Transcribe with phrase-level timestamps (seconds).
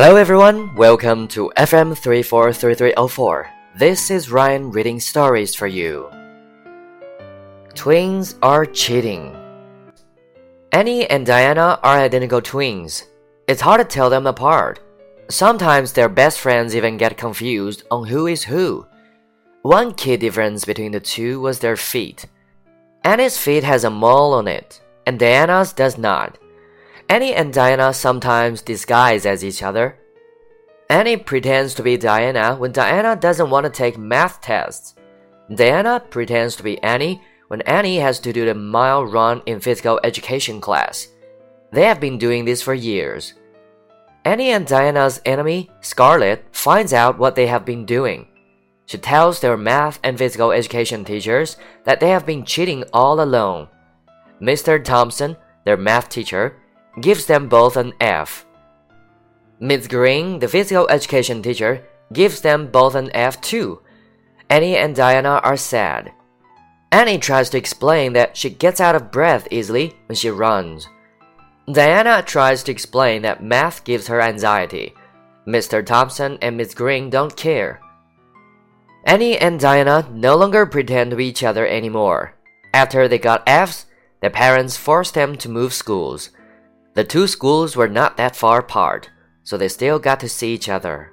[0.00, 3.50] Hello everyone, welcome to FM 343304.
[3.74, 6.08] This is Ryan reading stories for you.
[7.74, 9.34] Twins are cheating.
[10.70, 13.08] Annie and Diana are identical twins.
[13.48, 14.78] It's hard to tell them apart.
[15.30, 18.86] Sometimes their best friends even get confused on who is who.
[19.62, 22.24] One key difference between the two was their feet.
[23.02, 26.38] Annie's feet has a mole on it, and Diana's does not.
[27.10, 29.98] Annie and Diana sometimes disguise as each other.
[30.90, 34.94] Annie pretends to be Diana when Diana doesn't want to take math tests.
[35.54, 39.98] Diana pretends to be Annie when Annie has to do the mile run in physical
[40.04, 41.08] education class.
[41.72, 43.34] They have been doing this for years.
[44.26, 48.28] Annie and Diana's enemy, Scarlett, finds out what they have been doing.
[48.84, 53.68] She tells their math and physical education teachers that they have been cheating all along.
[54.42, 54.82] Mr.
[54.82, 56.56] Thompson, their math teacher,
[57.00, 58.46] gives them both an F.
[59.60, 63.80] Miss Green, the physical education teacher, gives them both an F too.
[64.48, 66.12] Annie and Diana are sad.
[66.90, 70.88] Annie tries to explain that she gets out of breath easily when she runs.
[71.70, 74.94] Diana tries to explain that math gives her anxiety.
[75.46, 75.84] Mr.
[75.84, 77.80] Thompson and Miss Green don't care.
[79.04, 82.34] Annie and Diana no longer pretend to each other anymore.
[82.72, 83.86] After they got F's,
[84.20, 86.30] their parents forced them to move schools.
[86.98, 89.10] The two schools were not that far apart,
[89.44, 91.12] so they still got to see each other.